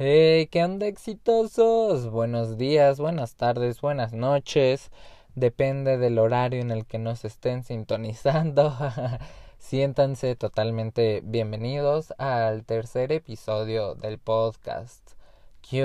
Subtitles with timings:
[0.00, 2.08] Hey, ¿qué onda exitosos?
[2.08, 4.92] Buenos días, buenas tardes, buenas noches.
[5.34, 8.72] Depende del horario en el que nos estén sintonizando.
[9.58, 15.02] Siéntanse totalmente bienvenidos al tercer episodio del podcast.
[15.68, 15.84] ¿Qué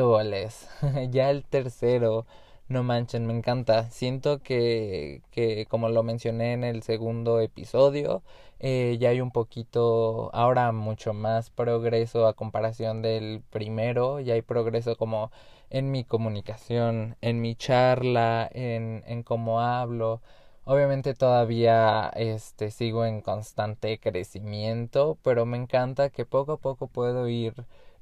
[1.09, 2.27] ya el tercero.
[2.73, 3.89] No manchen, me encanta.
[3.91, 8.23] Siento que, que como lo mencioné en el segundo episodio,
[8.59, 14.41] eh, ya hay un poquito, ahora mucho más progreso a comparación del primero, ya hay
[14.41, 15.31] progreso como
[15.69, 20.21] en mi comunicación, en mi charla, en, en cómo hablo.
[20.65, 27.27] Obviamente todavía este sigo en constante crecimiento, pero me encanta que poco a poco puedo
[27.27, 27.53] ir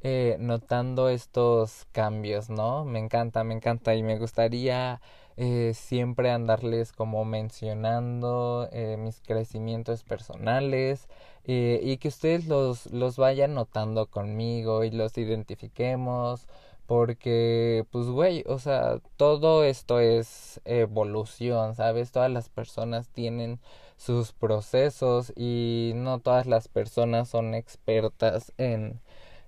[0.03, 2.85] eh, notando estos cambios, ¿no?
[2.85, 5.01] Me encanta, me encanta y me gustaría
[5.37, 11.07] eh, siempre andarles como mencionando eh, mis crecimientos personales
[11.45, 16.47] eh, y que ustedes los, los vayan notando conmigo y los identifiquemos
[16.85, 22.11] porque pues güey, o sea, todo esto es evolución, ¿sabes?
[22.11, 23.59] Todas las personas tienen
[23.97, 28.99] sus procesos y no todas las personas son expertas en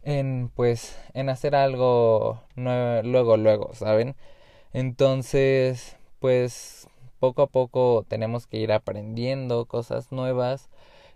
[0.04, 4.16] en pues en hacer algo luego luego, ¿saben?
[4.74, 6.88] Entonces, pues
[7.20, 10.70] poco a poco tenemos que ir aprendiendo cosas nuevas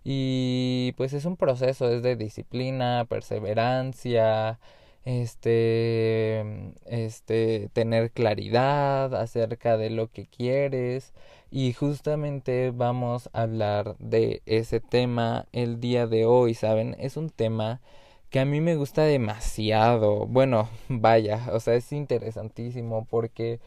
[0.03, 4.59] y pues es un proceso, es de disciplina, perseverancia,
[5.05, 6.45] este
[6.85, 11.13] este tener claridad acerca de lo que quieres
[11.51, 16.95] y justamente vamos a hablar de ese tema el día de hoy, ¿saben?
[16.99, 17.81] Es un tema
[18.29, 20.25] que a mí me gusta demasiado.
[20.27, 23.59] Bueno, vaya, o sea, es interesantísimo porque,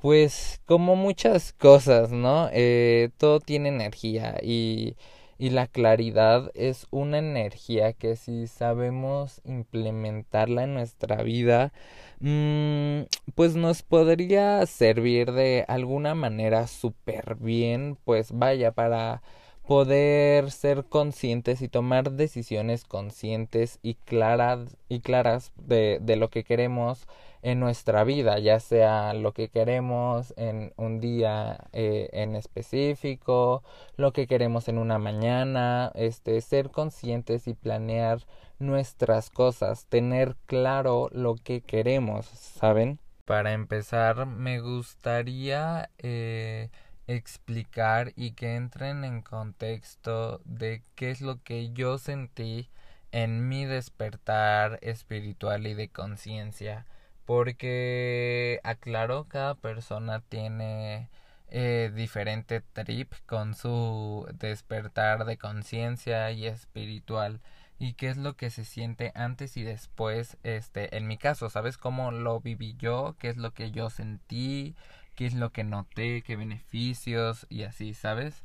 [0.00, 2.48] pues, como muchas cosas, ¿no?
[2.52, 4.96] Eh, todo tiene energía y,
[5.38, 11.72] y la claridad es una energía que si sabemos implementarla en nuestra vida,
[12.20, 13.02] mmm,
[13.34, 19.22] pues nos podría servir de alguna manera súper bien, pues vaya, para
[19.66, 26.44] poder ser conscientes y tomar decisiones conscientes y claras y claras de, de lo que
[26.44, 27.06] queremos
[27.42, 33.62] en nuestra vida, ya sea lo que queremos en un día eh, en específico,
[33.96, 38.26] lo que queremos en una mañana, este, ser conscientes y planear
[38.58, 42.98] nuestras cosas, tener claro lo que queremos, ¿saben?
[43.24, 46.70] Para empezar, me gustaría eh,
[47.06, 52.68] explicar y que entren en contexto de qué es lo que yo sentí
[53.12, 56.86] en mi despertar espiritual y de conciencia
[57.24, 61.10] porque aclaro cada persona tiene
[61.48, 67.40] eh, diferente trip con su despertar de conciencia y espiritual
[67.78, 71.78] y qué es lo que se siente antes y después este en mi caso sabes
[71.78, 74.74] cómo lo viví yo qué es lo que yo sentí
[75.16, 78.44] qué es lo que noté, qué beneficios y así, ¿sabes?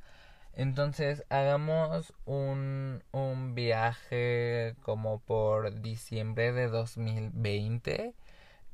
[0.53, 8.13] Entonces hagamos un, un viaje como por diciembre de 2020.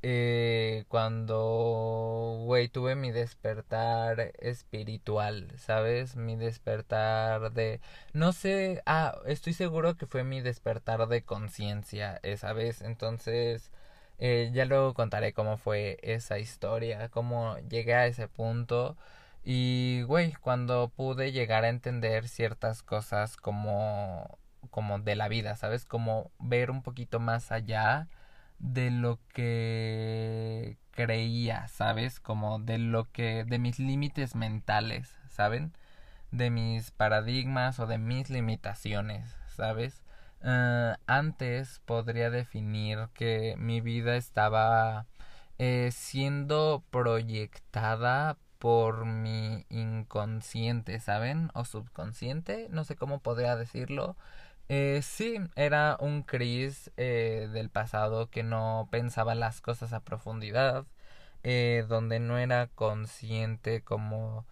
[0.03, 6.15] Eh, cuando, güey, tuve mi despertar espiritual, ¿sabes?
[6.15, 7.81] Mi despertar de...
[8.13, 12.81] No sé, ah, estoy seguro que fue mi despertar de conciencia esa vez.
[12.81, 13.71] Entonces,
[14.19, 18.97] eh, ya luego contaré cómo fue esa historia, cómo llegué a ese punto.
[19.43, 24.37] Y, güey, cuando pude llegar a entender ciertas cosas como,
[24.71, 25.85] como de la vida, ¿sabes?
[25.85, 28.07] Como ver un poquito más allá
[28.59, 32.19] de lo que creía, ¿sabes?
[32.19, 35.73] Como de lo que, de mis límites mentales, ¿saben?
[36.31, 40.03] De mis paradigmas o de mis limitaciones, ¿sabes?
[40.43, 45.07] Eh, antes podría definir que mi vida estaba
[45.59, 51.49] eh, siendo proyectada por mi inconsciente, ¿saben?
[51.53, 54.15] O subconsciente, no sé cómo podría decirlo.
[54.69, 60.85] Eh, sí, era un Chris eh, del pasado que no pensaba las cosas a profundidad,
[61.87, 64.45] donde no era consciente como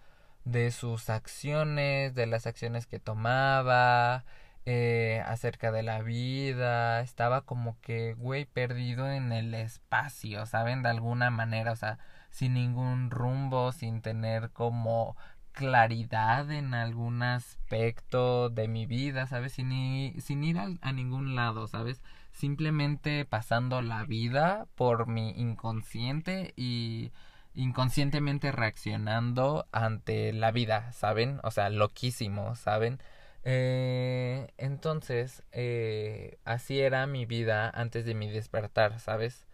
[0.45, 4.23] de sus acciones, de las acciones que tomaba,
[4.65, 10.83] eh, acerca de la vida, estaba como que, güey, perdido en el espacio, ¿saben?
[10.83, 11.99] De alguna manera, o sea,
[12.31, 15.15] sin ningún rumbo, sin tener como
[15.51, 19.53] claridad en algún aspecto de mi vida, ¿sabes?
[19.53, 22.01] Sin, sin ir a, a ningún lado, ¿sabes?
[22.33, 27.11] Simplemente pasando la vida por mi inconsciente y
[27.53, 31.39] inconscientemente reaccionando ante la vida, ¿saben?
[31.43, 32.99] O sea, loquísimo, ¿saben?
[33.45, 39.45] Eh, entonces, eh, así era mi vida antes de mi despertar, ¿sabes?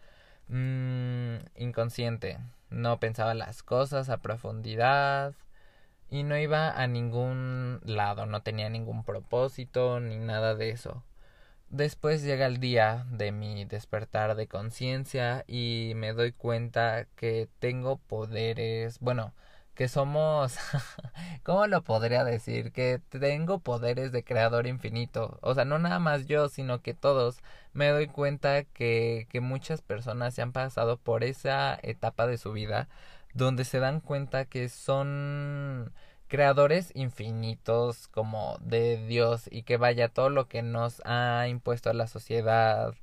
[0.48, 2.38] Mm, inconsciente.
[2.70, 5.34] No pensaba las cosas a profundidad
[6.10, 11.04] y no iba a ningún lado, no tenía ningún propósito ni nada de eso.
[11.70, 17.96] Después llega el día de mi despertar de conciencia y me doy cuenta que tengo
[17.98, 19.34] poderes, bueno,
[19.74, 20.56] que somos,
[21.44, 22.72] ¿cómo lo podría decir?
[22.72, 25.38] Que tengo poderes de creador infinito.
[25.42, 27.38] O sea, no nada más yo, sino que todos.
[27.72, 32.52] Me doy cuenta que, que muchas personas se han pasado por esa etapa de su
[32.52, 32.88] vida
[33.34, 35.92] donde se dan cuenta que son
[36.28, 41.94] creadores infinitos como de Dios y que vaya todo lo que nos ha impuesto a
[41.94, 42.94] la sociedad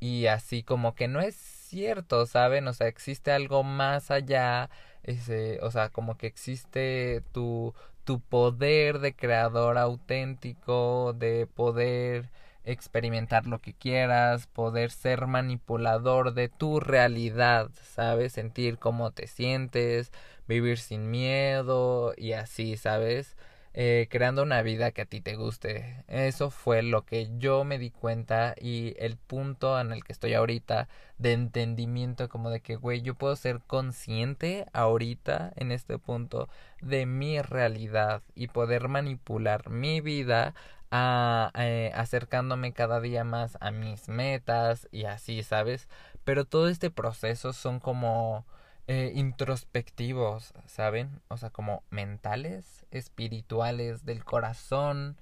[0.00, 2.68] y así como que no es cierto, ¿saben?
[2.68, 4.70] O sea, existe algo más allá,
[5.06, 7.74] ese, o sea, como que existe tu
[8.04, 12.30] tu poder de creador auténtico, de poder
[12.64, 18.32] experimentar lo que quieras, poder ser manipulador de tu realidad, ¿sabes?
[18.32, 20.12] Sentir cómo te sientes,
[20.48, 23.36] vivir sin miedo y así, ¿sabes?
[23.78, 26.02] Eh, creando una vida que a ti te guste.
[26.08, 30.32] Eso fue lo que yo me di cuenta y el punto en el que estoy
[30.32, 30.88] ahorita
[31.18, 36.48] de entendimiento como de que, güey, yo puedo ser consciente ahorita en este punto
[36.80, 40.54] de mi realidad y poder manipular mi vida
[40.90, 45.86] a, eh, acercándome cada día más a mis metas y así, ¿sabes?
[46.24, 48.46] Pero todo este proceso son como
[48.88, 51.20] eh, introspectivos, ¿saben?
[51.28, 55.16] O sea, como mentales, espirituales, del corazón.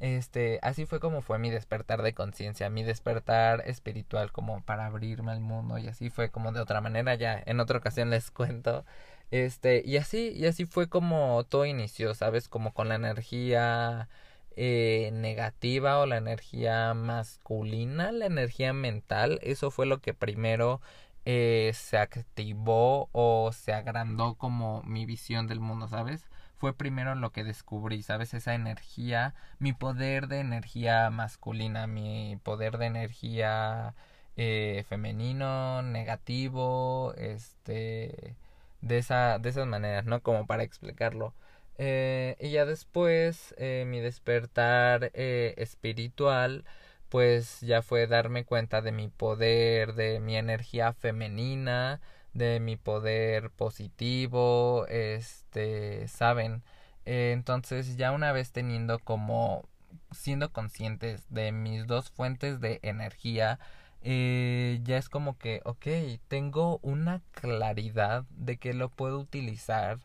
[0.00, 5.32] Este, así fue como fue mi despertar de conciencia, mi despertar espiritual como para abrirme
[5.32, 8.84] al mundo y así fue como de otra manera ya en otra ocasión les cuento.
[9.30, 12.48] Este, y así y así fue como todo inició, ¿sabes?
[12.48, 14.08] Como con la energía
[14.56, 20.80] eh, negativa o la energía masculina, la energía mental, eso fue lo que primero
[21.24, 26.24] eh, se activó o se agrandó como mi visión del mundo, ¿sabes?
[26.58, 28.34] Fue primero lo que descubrí, ¿sabes?
[28.34, 33.94] Esa energía, mi poder de energía masculina, mi poder de energía
[34.36, 38.36] eh, femenino, negativo, este,
[38.80, 40.22] de esa, de esas maneras, ¿no?
[40.22, 41.34] Como para explicarlo.
[41.78, 46.64] Eh, y ya después, eh, mi despertar eh, espiritual,
[47.08, 52.00] pues ya fue darme cuenta de mi poder, de mi energía femenina,
[52.38, 56.62] de mi poder positivo, este, saben.
[57.06, 59.68] Eh, entonces ya una vez teniendo como
[60.12, 63.58] siendo conscientes de mis dos fuentes de energía,
[64.02, 65.86] eh, ya es como que, ok,
[66.28, 69.98] tengo una claridad de que lo puedo utilizar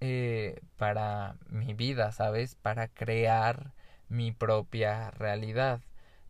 [0.00, 2.54] eh, para mi vida, ¿sabes?
[2.56, 3.72] Para crear
[4.08, 5.80] mi propia realidad.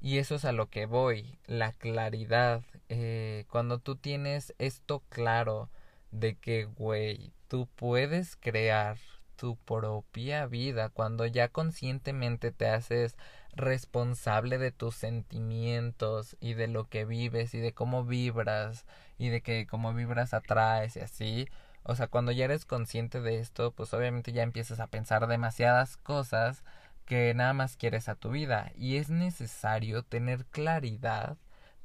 [0.00, 2.62] Y eso es a lo que voy, la claridad.
[2.88, 5.70] Eh, cuando tú tienes esto claro
[6.10, 8.96] de que, güey, tú puedes crear
[9.36, 13.16] tu propia vida, cuando ya conscientemente te haces
[13.54, 18.86] responsable de tus sentimientos y de lo que vives y de cómo vibras
[19.18, 21.48] y de que cómo vibras atraes y así.
[21.84, 25.96] O sea, cuando ya eres consciente de esto, pues obviamente ya empiezas a pensar demasiadas
[25.96, 26.64] cosas
[27.06, 31.38] que nada más quieres a tu vida y es necesario tener claridad,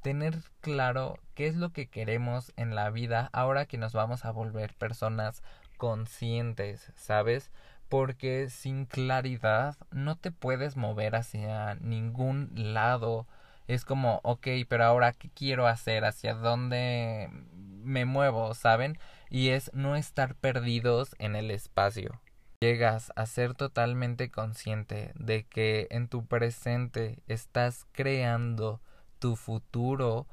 [0.03, 4.31] tener claro qué es lo que queremos en la vida ahora que nos vamos a
[4.31, 5.41] volver personas
[5.77, 7.51] conscientes, ¿sabes?
[7.89, 13.27] Porque sin claridad no te puedes mover hacia ningún lado.
[13.67, 18.99] Es como, ok, pero ahora qué quiero hacer, hacia dónde me muevo, ¿saben?
[19.29, 22.21] Y es no estar perdidos en el espacio
[22.63, 28.79] llegas a ser totalmente consciente de que en tu presente estás creando
[29.23, 30.27] tu futuro,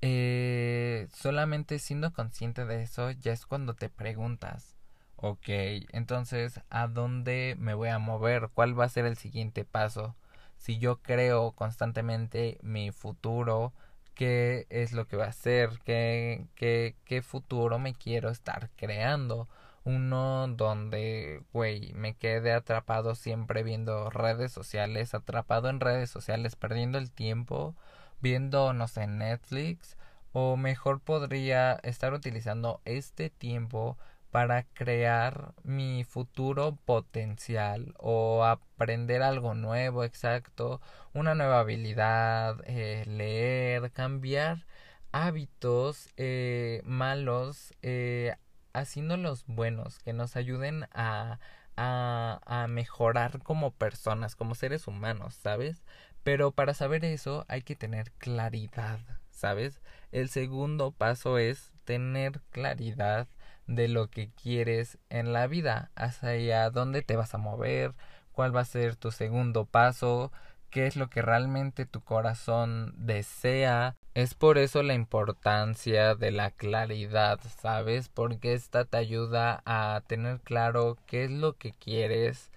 [0.00, 4.74] eh, solamente siendo consciente de eso ya es cuando te preguntas,
[5.14, 5.46] ok,
[5.92, 8.50] entonces, ¿a dónde me voy a mover?
[8.52, 10.16] ¿Cuál va a ser el siguiente paso?
[10.56, 13.72] Si yo creo constantemente mi futuro,
[14.16, 15.78] ¿qué es lo que va a ser?
[15.84, 19.48] ¿Qué, qué, qué futuro me quiero estar creando?
[19.84, 26.98] uno donde, güey, me quedé atrapado siempre viendo redes sociales, atrapado en redes sociales, perdiendo
[26.98, 27.74] el tiempo,
[28.22, 29.96] viendo, no sé, Netflix,
[30.32, 33.98] o mejor podría estar utilizando este tiempo
[34.30, 40.80] para crear mi futuro potencial o aprender algo nuevo, exacto,
[41.12, 44.66] una nueva habilidad, eh, leer, cambiar
[45.12, 48.34] hábitos eh, malos eh,
[48.72, 51.38] haciendo los buenos, que nos ayuden a,
[51.76, 55.82] a, a mejorar como personas, como seres humanos, ¿sabes?
[56.22, 59.00] Pero para saber eso hay que tener claridad,
[59.30, 59.80] ¿sabes?
[60.12, 63.26] El segundo paso es tener claridad
[63.66, 67.94] de lo que quieres en la vida, hacia dónde te vas a mover,
[68.32, 70.32] cuál va a ser tu segundo paso,
[70.70, 73.96] qué es lo que realmente tu corazón desea.
[74.14, 78.08] Es por eso la importancia de la claridad, ¿sabes?
[78.08, 82.51] Porque esta te ayuda a tener claro qué es lo que quieres,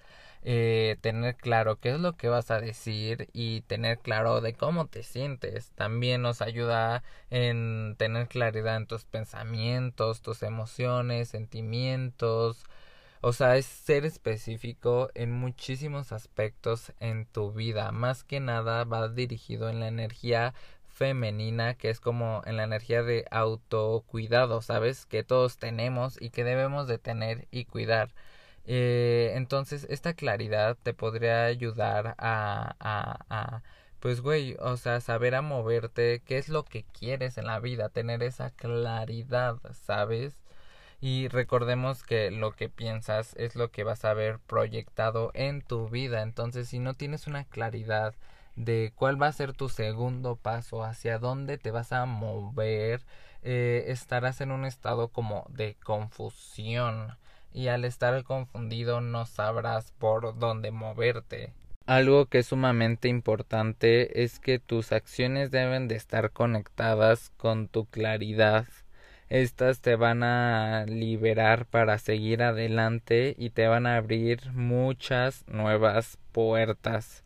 [0.45, 4.85] eh, tener claro qué es lo que vas a decir y tener claro de cómo
[4.87, 5.71] te sientes.
[5.71, 12.63] También nos ayuda en tener claridad en tus pensamientos, tus emociones, sentimientos,
[13.21, 17.91] o sea, es ser específico en muchísimos aspectos en tu vida.
[17.91, 20.53] Más que nada va dirigido en la energía
[20.87, 25.07] femenina, que es como en la energía de autocuidado, ¿sabes?
[25.07, 28.13] Que todos tenemos y que debemos de tener y cuidar.
[28.65, 33.63] Eh, entonces, esta claridad te podría ayudar a, a,
[33.99, 37.89] pues güey, o sea, saber a moverte, qué es lo que quieres en la vida,
[37.89, 40.35] tener esa claridad, ¿sabes?
[41.01, 45.89] Y recordemos que lo que piensas es lo que vas a ver proyectado en tu
[45.89, 46.21] vida.
[46.23, 48.15] Entonces, si no tienes una claridad
[48.55, 53.01] de cuál va a ser tu segundo paso, hacia dónde te vas a mover,
[53.43, 57.17] eh, estarás en un estado como de confusión.
[57.55, 61.53] Y al estar confundido no sabrás por dónde moverte.
[61.87, 67.85] Algo que es sumamente importante es que tus acciones deben de estar conectadas con tu
[67.85, 68.65] claridad
[69.29, 76.19] estas te van a liberar para seguir adelante y te van a abrir muchas nuevas
[76.31, 77.23] puertas.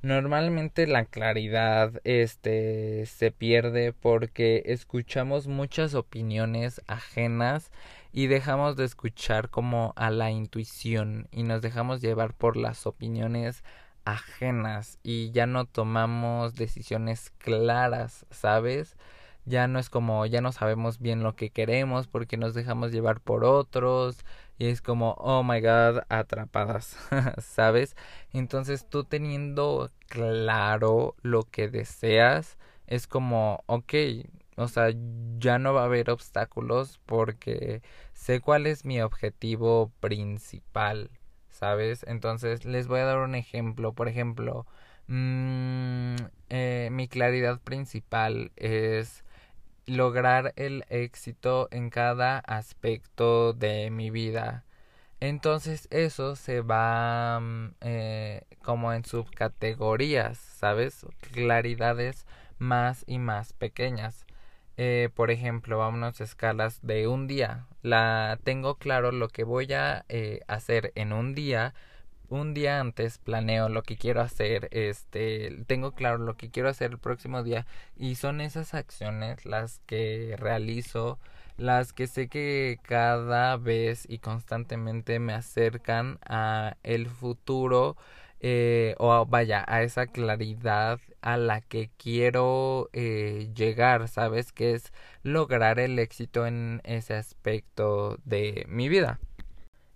[0.00, 7.70] Normalmente la claridad este se pierde porque escuchamos muchas opiniones ajenas
[8.14, 13.64] y dejamos de escuchar como a la intuición y nos dejamos llevar por las opiniones
[14.04, 18.96] ajenas y ya no tomamos decisiones claras, ¿sabes?
[19.46, 23.20] ya no es como ya no sabemos bien lo que queremos porque nos dejamos llevar
[23.20, 24.24] por otros
[24.58, 26.96] y es como oh my god atrapadas
[27.38, 27.96] sabes
[28.32, 33.94] entonces tú teniendo claro lo que deseas es como ok
[34.56, 34.94] o sea
[35.38, 37.82] ya no va a haber obstáculos porque
[38.14, 41.10] sé cuál es mi objetivo principal
[41.50, 44.66] sabes entonces les voy a dar un ejemplo por ejemplo
[45.08, 46.16] mmm,
[46.48, 49.24] eh, mi claridad principal es
[49.86, 54.64] lograr el éxito en cada aspecto de mi vida.
[55.20, 61.06] Entonces eso se va mm, eh, como en subcategorías, ¿sabes?
[61.32, 62.26] Claridades
[62.58, 64.26] más y más pequeñas.
[64.76, 67.66] Eh, por ejemplo, vámonos a escalas de un día.
[67.84, 71.74] La tengo claro lo que voy a eh, hacer en un día
[72.30, 76.92] un día antes planeo lo que quiero hacer, este, tengo claro lo que quiero hacer
[76.92, 81.18] el próximo día y son esas acciones las que realizo,
[81.58, 87.96] las que sé que cada vez y constantemente me acercan a el futuro
[88.46, 94.92] eh, o vaya a esa claridad a la que quiero eh, llegar, sabes que es
[95.22, 99.18] lograr el éxito en ese aspecto de mi vida.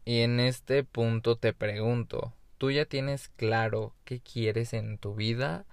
[0.07, 5.67] Y en este punto te pregunto, ¿tú ya tienes claro qué quieres en tu vida?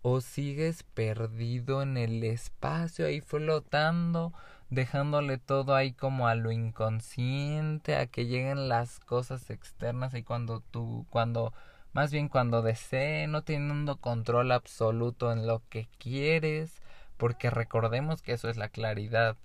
[0.00, 4.32] ¿O sigues perdido en el espacio ahí flotando,
[4.70, 10.60] dejándole todo ahí como a lo inconsciente, a que lleguen las cosas externas y cuando
[10.60, 11.52] tú, cuando,
[11.92, 16.80] más bien cuando desee, no teniendo control absoluto en lo que quieres?
[17.16, 19.36] Porque recordemos que eso es la claridad,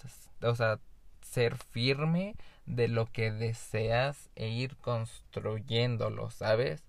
[0.42, 0.80] o sea,
[1.22, 2.36] ser firme
[2.66, 6.84] de lo que deseas e ir construyéndolo, ¿sabes?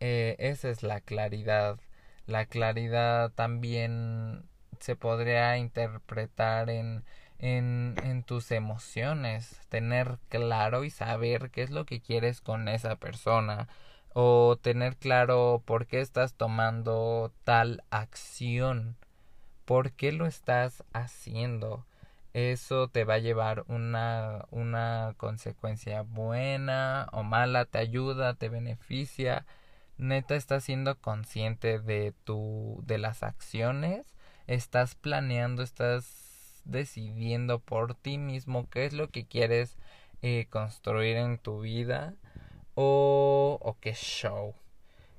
[0.00, 1.78] Eh, esa es la claridad.
[2.26, 4.44] La claridad también
[4.80, 7.04] se podría interpretar en,
[7.38, 12.96] en, en tus emociones, tener claro y saber qué es lo que quieres con esa
[12.96, 13.68] persona
[14.18, 18.96] o tener claro por qué estás tomando tal acción,
[19.66, 21.84] por qué lo estás haciendo
[22.36, 29.46] eso te va a llevar una, una consecuencia buena o mala, te ayuda, te beneficia.
[29.96, 34.04] Neta estás siendo consciente de tu de las acciones,
[34.46, 39.78] estás planeando, estás decidiendo por ti mismo qué es lo que quieres
[40.20, 42.16] eh, construir en tu vida
[42.76, 44.54] o, o qué show.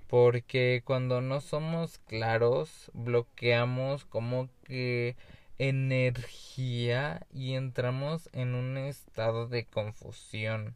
[0.08, 5.18] Porque cuando no somos claros, bloqueamos como que
[5.60, 10.76] energía y entramos en un estado de confusión.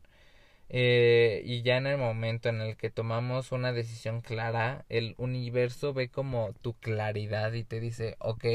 [0.69, 5.93] Eh, y ya en el momento en el que tomamos una decisión clara, el universo
[5.93, 8.45] ve como tu claridad y te dice, ok,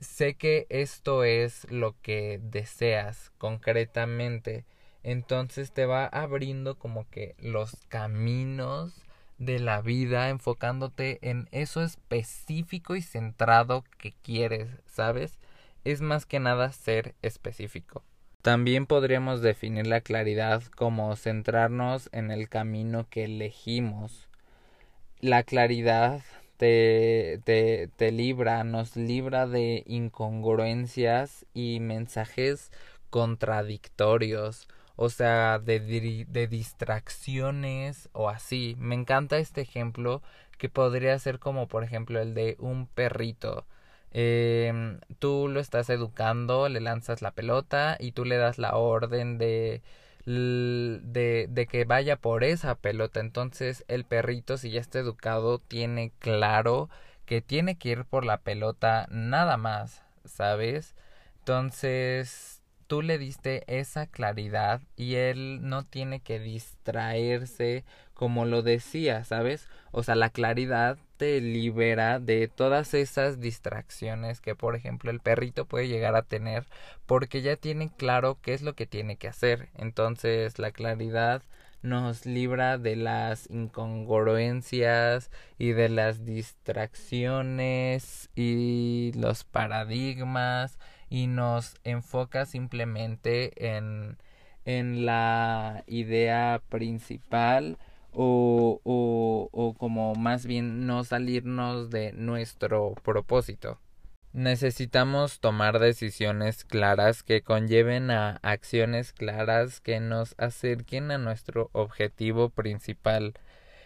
[0.00, 4.64] sé que esto es lo que deseas concretamente.
[5.04, 9.04] Entonces te va abriendo como que los caminos
[9.36, 15.38] de la vida enfocándote en eso específico y centrado que quieres, ¿sabes?
[15.84, 18.02] Es más que nada ser específico.
[18.40, 24.28] También podríamos definir la claridad como centrarnos en el camino que elegimos.
[25.20, 26.22] La claridad
[26.56, 32.70] te, te, te libra, nos libra de incongruencias y mensajes
[33.10, 35.80] contradictorios o sea, de,
[36.28, 38.76] de distracciones o así.
[38.78, 40.22] Me encanta este ejemplo
[40.58, 43.66] que podría ser como por ejemplo el de un perrito.
[44.12, 49.38] Eh, tú lo estás educando, le lanzas la pelota y tú le das la orden
[49.38, 49.82] de,
[50.26, 53.20] de, de que vaya por esa pelota.
[53.20, 56.88] Entonces el perrito, si ya está educado, tiene claro
[57.26, 60.94] que tiene que ir por la pelota nada más, ¿sabes?
[61.40, 69.24] Entonces tú le diste esa claridad y él no tiene que distraerse como lo decía,
[69.24, 69.68] ¿sabes?
[69.90, 75.66] O sea, la claridad te libera de todas esas distracciones que, por ejemplo, el perrito
[75.66, 76.66] puede llegar a tener
[77.06, 79.68] porque ya tiene claro qué es lo que tiene que hacer.
[79.74, 81.42] Entonces, la claridad
[81.82, 90.78] nos libra de las incongruencias y de las distracciones y los paradigmas
[91.14, 94.18] y nos enfoca simplemente en,
[94.64, 97.78] en la idea principal
[98.10, 103.78] o, o, o como más bien no salirnos de nuestro propósito.
[104.32, 112.48] Necesitamos tomar decisiones claras que conlleven a acciones claras que nos acerquen a nuestro objetivo
[112.48, 113.34] principal.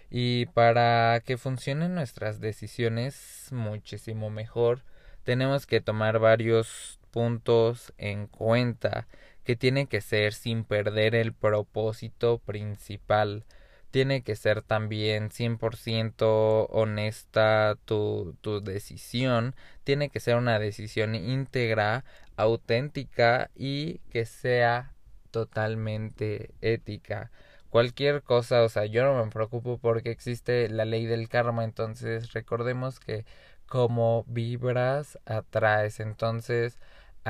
[0.08, 4.80] Y para que funcionen nuestras decisiones muchísimo mejor,
[5.25, 9.09] tenemos que tomar varios puntos en cuenta
[9.43, 13.45] que tiene que ser sin perder el propósito principal.
[13.91, 19.57] Tiene que ser también 100% honesta tu, tu decisión.
[19.83, 22.04] Tiene que ser una decisión íntegra,
[22.37, 24.95] auténtica y que sea
[25.33, 27.33] totalmente ética.
[27.69, 32.33] Cualquier cosa, o sea, yo no me preocupo porque existe la ley del karma, entonces
[32.33, 33.25] recordemos que
[33.67, 36.00] como vibras atraes.
[36.00, 36.78] Entonces,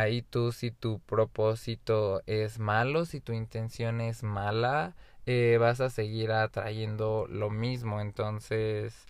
[0.00, 4.94] ahí tú si tu propósito es malo, si tu intención es mala,
[5.26, 8.00] eh, vas a seguir atrayendo lo mismo.
[8.00, 9.06] Entonces,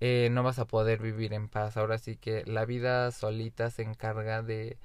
[0.00, 1.76] eh, no vas a poder vivir en paz.
[1.76, 4.78] Ahora sí que la vida solita se encarga de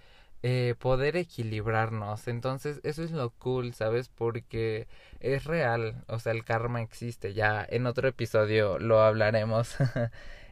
[0.44, 2.28] eh, poder equilibrarnos.
[2.28, 4.10] Entonces, eso es lo cool, ¿sabes?
[4.10, 4.88] Porque
[5.20, 6.04] es real.
[6.08, 7.34] O sea, el karma existe.
[7.34, 9.76] Ya en otro episodio lo hablaremos.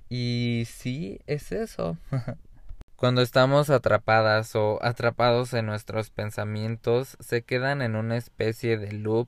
[0.10, 1.98] Y sí, es eso.
[3.04, 9.28] Cuando estamos atrapadas o atrapados en nuestros pensamientos, se quedan en una especie de loop,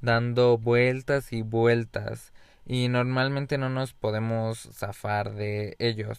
[0.00, 2.32] dando vueltas y vueltas,
[2.66, 6.18] y normalmente no nos podemos zafar de ellos.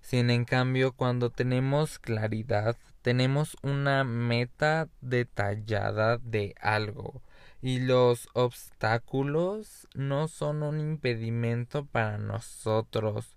[0.00, 7.20] Sin en cambio, cuando tenemos claridad, tenemos una meta detallada de algo,
[7.60, 13.34] y los obstáculos no son un impedimento para nosotros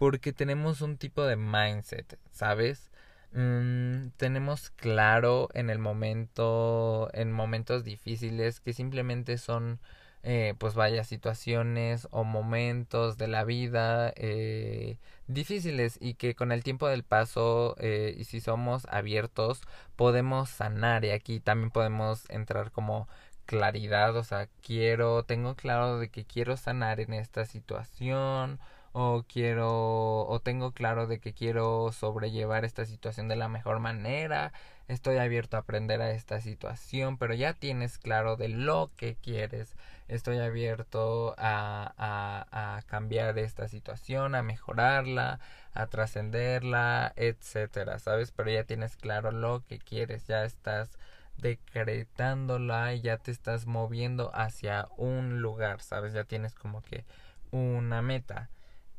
[0.00, 2.90] porque tenemos un tipo de mindset, ¿sabes?
[3.32, 9.78] Mm, tenemos claro en el momento, en momentos difíciles que simplemente son,
[10.22, 16.64] eh, pues vaya, situaciones o momentos de la vida eh, difíciles y que con el
[16.64, 19.60] tiempo del paso eh, y si somos abiertos
[19.96, 23.06] podemos sanar y aquí también podemos entrar como
[23.44, 28.60] claridad, o sea, quiero, tengo claro de que quiero sanar en esta situación
[28.92, 34.52] o quiero o tengo claro de que quiero sobrellevar esta situación de la mejor manera,
[34.88, 39.74] estoy abierto a aprender a esta situación, pero ya tienes claro de lo que quieres,
[40.08, 45.38] estoy abierto a, a, a cambiar esta situación, a mejorarla,
[45.74, 48.32] a trascenderla, etcétera, ¿sabes?
[48.32, 50.90] Pero ya tienes claro lo que quieres, ya estás
[51.38, 56.12] decretándola y ya te estás moviendo hacia un lugar, ¿sabes?
[56.12, 57.04] Ya tienes como que
[57.50, 58.48] una meta.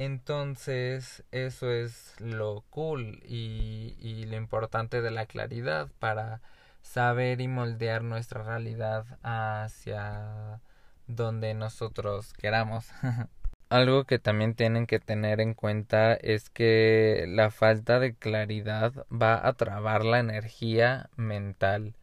[0.04, 6.42] Entonces, eso es lo cool y, lo importante de la claridad para
[6.82, 10.60] saber y moldear nuestra realidad hacia
[11.06, 12.90] donde nosotros queramos.
[13.70, 19.48] Algo que también tienen que tener en cuenta es que la falta de claridad va
[19.48, 21.94] a trabar la energía mental.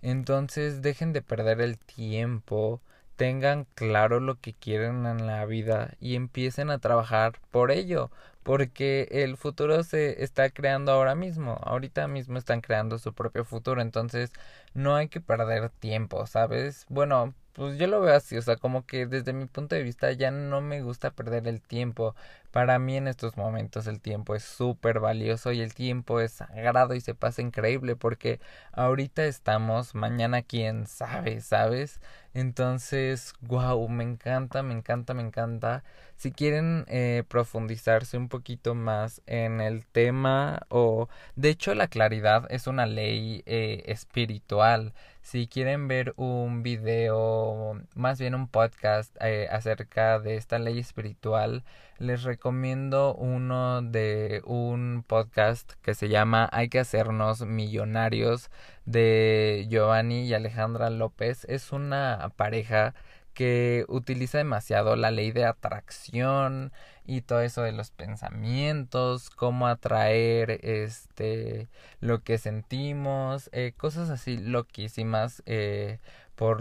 [0.00, 2.80] Entonces dejen de perder el tiempo
[3.18, 8.12] tengan claro lo que quieren en la vida y empiecen a trabajar por ello,
[8.44, 13.82] porque el futuro se está creando ahora mismo, ahorita mismo están creando su propio futuro,
[13.82, 14.32] entonces
[14.72, 16.86] no hay que perder tiempo, ¿sabes?
[16.88, 20.12] Bueno, pues yo lo veo así, o sea, como que desde mi punto de vista
[20.12, 22.14] ya no me gusta perder el tiempo.
[22.52, 26.94] Para mí en estos momentos el tiempo es súper valioso y el tiempo es sagrado
[26.94, 28.40] y se pasa increíble porque
[28.72, 32.00] ahorita estamos, mañana quién sabe, ¿sabes?
[32.34, 35.82] Entonces, wow, me encanta, me encanta, me encanta.
[36.16, 42.46] Si quieren eh, profundizarse un poquito más en el tema o, de hecho, la claridad
[42.50, 44.94] es una ley eh, espiritual.
[45.30, 51.64] Si quieren ver un video, más bien un podcast eh, acerca de esta ley espiritual,
[51.98, 58.48] les recomiendo uno de un podcast que se llama Hay que hacernos millonarios
[58.86, 61.44] de Giovanni y Alejandra López.
[61.44, 62.94] Es una pareja
[63.34, 66.72] que utiliza demasiado la ley de atracción
[67.08, 71.68] y todo eso de los pensamientos, cómo atraer este
[72.00, 76.00] lo que sentimos, eh, cosas así loquísimas eh,
[76.36, 76.60] por,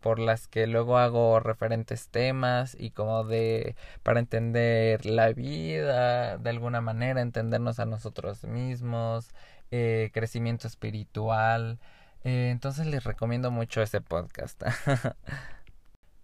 [0.00, 6.50] por las que luego hago referentes temas y como de para entender la vida de
[6.50, 9.34] alguna manera, entendernos a nosotros mismos,
[9.70, 11.78] eh, crecimiento espiritual.
[12.24, 14.62] entonces les recomiendo mucho ese podcast.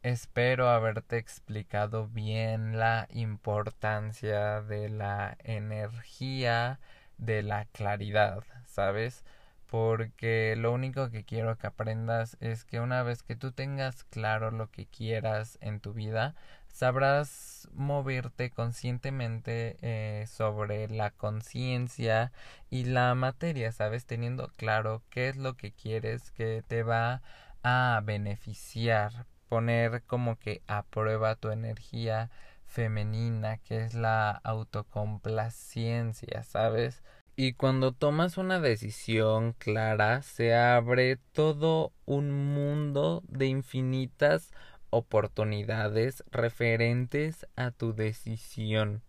[0.03, 6.81] Espero haberte explicado bien la importancia de la energía,
[7.19, 9.25] de la claridad, ¿sabes?
[9.67, 14.51] Porque lo único que quiero que aprendas es que una vez que tú tengas claro
[14.51, 16.35] lo que quieras en tu vida,
[16.69, 22.33] sabrás moverte conscientemente eh, sobre la conciencia
[22.71, 24.07] y la materia, ¿sabes?
[24.07, 27.21] Teniendo claro qué es lo que quieres que te va
[27.63, 32.31] a beneficiar poner como que a prueba tu energía
[32.67, 37.03] femenina, que es la autocomplacencia, ¿sabes?
[37.35, 44.53] Y cuando tomas una decisión clara, se abre todo un mundo de infinitas
[44.91, 49.03] oportunidades referentes a tu decisión.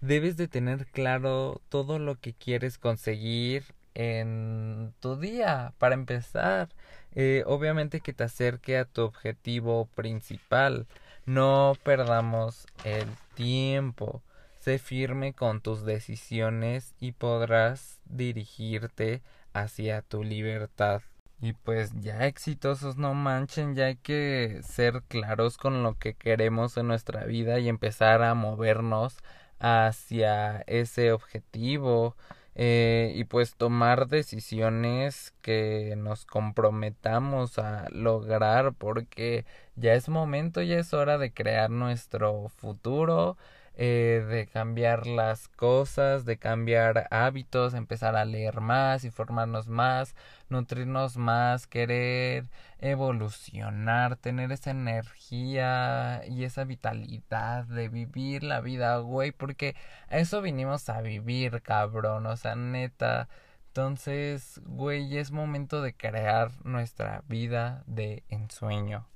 [0.00, 6.68] Debes de tener claro todo lo que quieres conseguir en tu día para empezar.
[7.14, 10.86] Eh, obviamente que te acerque a tu objetivo principal.
[11.26, 14.22] No perdamos el tiempo.
[14.60, 21.02] Sé firme con tus decisiones y podrás dirigirte hacia tu libertad.
[21.40, 26.76] Y pues ya exitosos, no manchen, ya hay que ser claros con lo que queremos
[26.76, 29.16] en nuestra vida y empezar a movernos
[29.58, 32.16] hacia ese objetivo.
[32.60, 40.78] Eh, y pues tomar decisiones que nos comprometamos a lograr porque ya es momento, ya
[40.80, 43.36] es hora de crear nuestro futuro
[43.80, 50.16] eh, de cambiar las cosas, de cambiar hábitos, empezar a leer más, informarnos más,
[50.48, 59.30] nutrirnos más, querer evolucionar, tener esa energía y esa vitalidad de vivir la vida, güey,
[59.32, 59.76] porque
[60.08, 63.28] a eso vinimos a vivir, cabrón, o sea, neta.
[63.68, 69.06] Entonces, güey, es momento de crear nuestra vida de ensueño.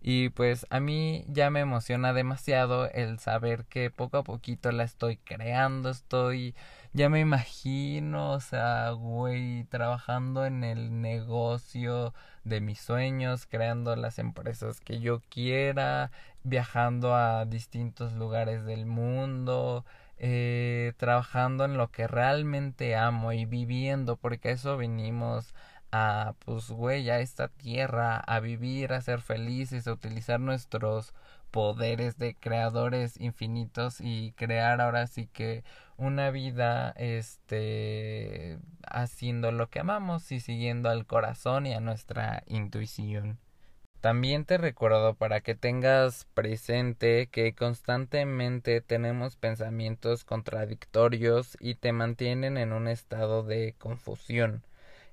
[0.00, 4.84] Y pues a mí ya me emociona demasiado el saber que poco a poquito la
[4.84, 6.54] estoy creando, estoy,
[6.92, 14.18] ya me imagino, o sea, güey, trabajando en el negocio de mis sueños, creando las
[14.18, 16.10] empresas que yo quiera,
[16.44, 19.84] viajando a distintos lugares del mundo,
[20.18, 25.54] eh, trabajando en lo que realmente amo y viviendo, porque eso vinimos
[25.92, 31.14] a, pues, güey, a esta tierra, a vivir, a ser felices, a utilizar nuestros
[31.50, 35.64] poderes de creadores infinitos y crear ahora sí que
[35.96, 43.38] una vida, este, haciendo lo que amamos y siguiendo al corazón y a nuestra intuición.
[44.00, 52.58] También te recuerdo para que tengas presente que constantemente tenemos pensamientos contradictorios y te mantienen
[52.58, 54.62] en un estado de confusión.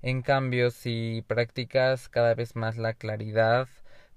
[0.05, 3.67] En cambio, si practicas cada vez más la claridad,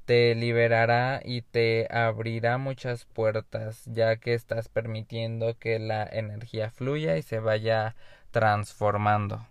[0.05, 7.17] te liberará y te abrirá muchas puertas, ya que estás permitiendo que la energía fluya
[7.17, 7.97] y se vaya
[8.33, 9.47] transformando.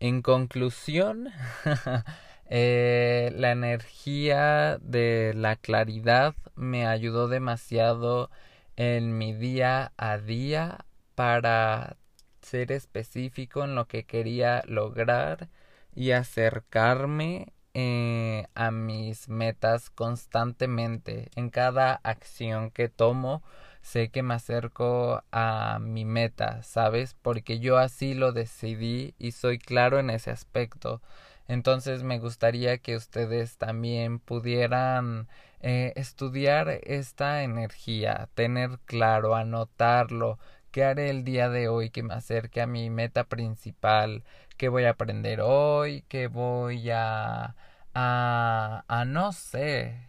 [0.00, 1.28] En conclusión,
[2.46, 8.30] eh, la energía de la claridad me ayudó demasiado
[8.76, 11.98] en mi día a día para
[12.40, 15.50] ser específico en lo que quería lograr
[15.94, 21.30] y acercarme eh, a mis metas constantemente.
[21.36, 23.42] En cada acción que tomo,
[23.82, 27.14] sé que me acerco a mi meta, ¿sabes?
[27.22, 31.02] Porque yo así lo decidí y soy claro en ese aspecto.
[31.48, 35.28] Entonces me gustaría que ustedes también pudieran
[35.60, 40.38] eh, estudiar esta energía, tener claro, anotarlo,
[40.70, 44.24] qué haré el día de hoy que me acerque a mi meta principal,
[44.62, 47.56] qué voy a aprender hoy, qué voy a...
[47.94, 48.84] a...
[48.86, 50.08] a no sé.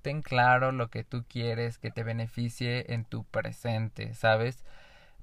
[0.00, 4.64] Ten claro lo que tú quieres que te beneficie en tu presente, ¿sabes?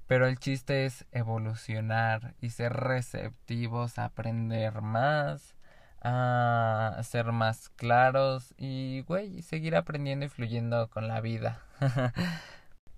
[0.06, 5.56] Pero el chiste es evolucionar y ser receptivos, aprender más,
[6.00, 11.60] a ser más claros y, güey, seguir aprendiendo y fluyendo con la vida.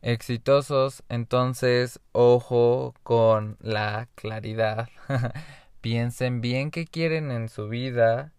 [0.02, 4.90] Exitosos, entonces, ojo con la claridad.
[5.82, 8.32] Piensen bien qué quieren en su vida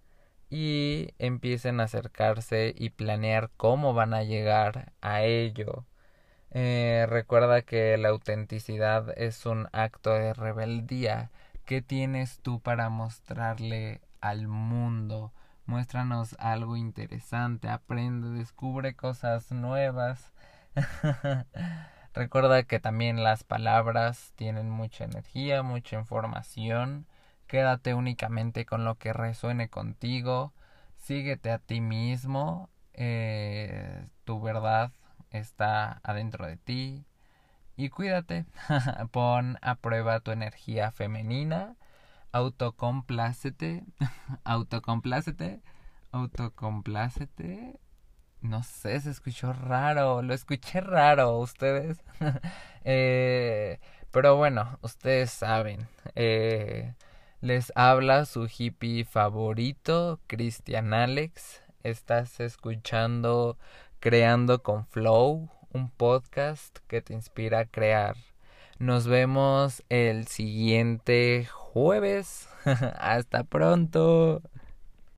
[0.50, 5.86] y empiecen a acercarse y planear cómo van a llegar a ello.
[6.52, 11.32] Eh, recuerda que la autenticidad es un acto de rebeldía.
[11.66, 15.34] ¿Qué tienes tú para mostrarle al mundo?
[15.66, 20.32] Muéstranos algo interesante, aprende, descubre cosas nuevas.
[22.14, 27.06] Recuerda que también las palabras tienen mucha energía, mucha información.
[27.48, 30.54] Quédate únicamente con lo que resuene contigo.
[30.98, 32.70] Síguete a ti mismo.
[32.94, 34.92] Eh, tu verdad
[35.32, 37.06] está adentro de ti.
[37.76, 38.46] Y cuídate,
[39.12, 41.76] pon a prueba tu energía femenina,
[42.32, 43.84] autocomplácete,
[44.44, 45.62] autocomplácete,
[46.12, 47.80] autocomplácete.
[48.42, 51.98] No sé, se escuchó raro, lo escuché raro, ustedes.
[52.84, 53.80] eh,
[54.12, 55.88] pero bueno, ustedes saben.
[56.16, 56.94] Eh,
[57.44, 61.62] les habla su hippie favorito, Christian Alex.
[61.84, 63.58] Estás escuchando
[64.00, 68.16] Creando con Flow, un podcast que te inspira a crear.
[68.80, 72.48] Nos vemos el siguiente jueves.
[72.98, 74.42] Hasta pronto.